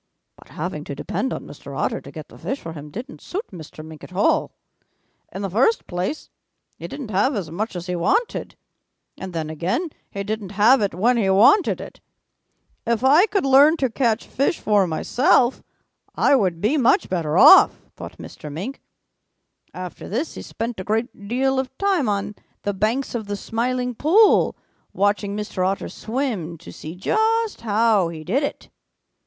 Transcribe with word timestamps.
"But 0.35 0.47
having 0.47 0.83
to 0.85 0.95
depend 0.95 1.31
on 1.31 1.45
Mr. 1.45 1.77
Otter 1.77 2.01
to 2.01 2.11
get 2.11 2.27
the 2.29 2.37
fish 2.39 2.59
for 2.59 2.73
him 2.73 2.89
didn't 2.89 3.21
suit 3.21 3.45
Mr. 3.51 3.85
Mink 3.85 4.03
at 4.03 4.11
all. 4.15 4.51
In 5.31 5.43
the 5.43 5.49
first 5.51 5.85
place, 5.85 6.31
he 6.79 6.87
didn't 6.87 7.11
have 7.11 7.35
as 7.35 7.51
much 7.51 7.75
as 7.75 7.85
he 7.85 7.95
wanted. 7.95 8.55
And 9.19 9.31
then 9.31 9.51
again 9.51 9.91
he 10.09 10.23
didn't 10.23 10.53
have 10.53 10.81
it 10.81 10.95
when 10.95 11.17
he 11.17 11.29
wanted 11.29 11.79
it. 11.79 12.01
'If 12.83 13.03
I 13.03 13.27
could 13.27 13.45
learn 13.45 13.77
to 13.77 13.91
catch 13.91 14.25
fish 14.25 14.59
for 14.59 14.87
myself, 14.87 15.61
I 16.15 16.35
would 16.35 16.59
be 16.61 16.77
much 16.77 17.07
better 17.07 17.37
off,' 17.37 17.85
thought 17.95 18.17
Mr. 18.17 18.51
Mink. 18.51 18.81
After 19.71 20.09
this 20.09 20.33
he 20.33 20.41
spent 20.41 20.79
a 20.79 20.83
great 20.83 21.27
deal 21.27 21.59
of 21.59 21.77
time 21.77 22.09
on 22.09 22.33
the 22.63 22.73
banks 22.73 23.13
of 23.13 23.27
the 23.27 23.35
Smiling 23.35 23.93
Pool 23.93 24.57
watching 24.93 25.37
Mr. 25.37 25.63
Otter 25.63 25.89
swim 25.89 26.57
to 26.57 26.71
see 26.73 26.95
just 26.95 27.61
how 27.61 28.07
he 28.07 28.23
did 28.23 28.41
it. 28.41 28.69